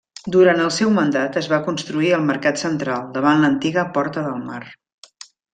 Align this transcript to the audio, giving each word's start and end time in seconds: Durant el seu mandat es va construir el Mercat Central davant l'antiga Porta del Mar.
Durant 0.35 0.61
el 0.61 0.71
seu 0.77 0.93
mandat 0.95 1.37
es 1.41 1.49
va 1.51 1.59
construir 1.67 2.09
el 2.19 2.25
Mercat 2.31 2.59
Central 2.63 3.07
davant 3.19 3.45
l'antiga 3.47 3.87
Porta 3.99 4.29
del 4.31 4.45
Mar. 4.51 4.63